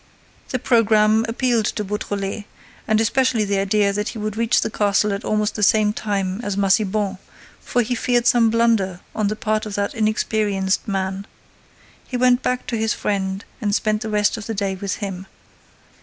The 0.49 0.57
programme 0.57 1.27
appealed 1.29 1.65
to 1.67 1.83
Beautrelet, 1.83 2.45
and 2.87 2.99
especially 2.99 3.43
the 3.45 3.59
idea 3.59 3.93
that 3.93 4.09
he 4.09 4.17
would 4.17 4.35
reach 4.35 4.61
the 4.61 4.71
castle 4.71 5.13
at 5.13 5.23
almost 5.23 5.53
the 5.53 5.61
same 5.61 5.93
time 5.93 6.41
as 6.43 6.57
Massiban, 6.57 7.19
for 7.59 7.83
he 7.83 7.93
feared 7.93 8.25
some 8.25 8.49
blunder 8.49 9.01
on 9.13 9.27
the 9.27 9.35
part 9.35 9.67
of 9.67 9.75
that 9.75 9.93
inexperienced 9.93 10.87
man. 10.87 11.27
He 12.07 12.17
went 12.17 12.41
back 12.41 12.65
to 12.65 12.77
his 12.77 12.95
friend 12.95 13.45
and 13.61 13.75
spent 13.75 14.01
the 14.01 14.09
rest 14.09 14.37
of 14.37 14.47
the 14.47 14.55
day 14.55 14.73
with 14.73 14.95
him. 15.05 15.27